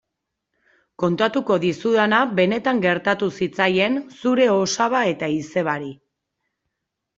Kontatuko 1.03 1.57
dizudana 1.65 2.21
benetan 2.39 2.81
gertatu 2.87 3.29
zitzaien 3.41 4.01
zure 4.23 4.49
osaba 4.57 5.05
eta 5.15 5.33
izebari. 5.39 5.95